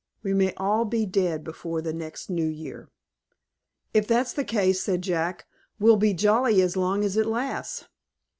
[0.23, 2.89] We may all be dead before the next New Year."
[3.93, 5.45] "If that's the case," said Jack,
[5.79, 7.87] "we'll be jolly as long as it lasts."